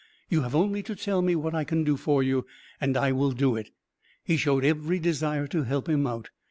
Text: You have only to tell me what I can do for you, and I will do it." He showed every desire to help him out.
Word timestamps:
You 0.29 0.41
have 0.41 0.55
only 0.55 0.81
to 0.81 0.95
tell 0.95 1.21
me 1.21 1.35
what 1.35 1.53
I 1.53 1.63
can 1.63 1.83
do 1.83 1.95
for 1.95 2.23
you, 2.23 2.47
and 2.79 2.97
I 2.97 3.11
will 3.11 3.31
do 3.33 3.55
it." 3.55 3.69
He 4.23 4.35
showed 4.35 4.65
every 4.65 4.97
desire 4.97 5.45
to 5.49 5.61
help 5.61 5.87
him 5.87 6.07
out. 6.07 6.31